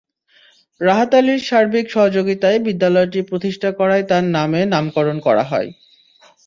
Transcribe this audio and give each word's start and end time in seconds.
রাহাত 0.81 1.11
আলীর 1.13 1.41
সার্বিক 1.49 1.85
সহযোগিতায় 1.89 2.59
বিদ্যালয়টি 2.59 3.19
প্রতিষ্ঠা 3.29 3.69
করায় 3.79 4.05
তাঁর 4.09 4.25
নামে 4.35 4.61
নামকরণ 4.65 5.17
করা 5.27 5.43
হয়। 5.43 5.69